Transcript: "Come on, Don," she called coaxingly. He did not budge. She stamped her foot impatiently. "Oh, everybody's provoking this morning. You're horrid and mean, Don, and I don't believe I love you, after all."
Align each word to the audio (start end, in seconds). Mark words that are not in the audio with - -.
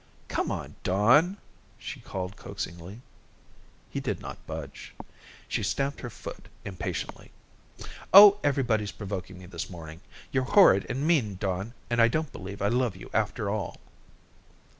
"Come 0.29 0.49
on, 0.51 0.77
Don," 0.81 1.37
she 1.77 1.99
called 1.99 2.35
coaxingly. 2.35 3.01
He 3.91 3.99
did 3.99 4.19
not 4.19 4.43
budge. 4.47 4.95
She 5.47 5.61
stamped 5.61 5.99
her 5.99 6.09
foot 6.09 6.47
impatiently. 6.65 7.29
"Oh, 8.11 8.39
everybody's 8.43 8.91
provoking 8.91 9.47
this 9.49 9.69
morning. 9.69 10.01
You're 10.31 10.45
horrid 10.45 10.87
and 10.89 11.05
mean, 11.05 11.35
Don, 11.35 11.75
and 11.87 12.01
I 12.01 12.07
don't 12.07 12.31
believe 12.31 12.63
I 12.63 12.67
love 12.67 12.95
you, 12.95 13.11
after 13.13 13.47
all." 13.47 13.77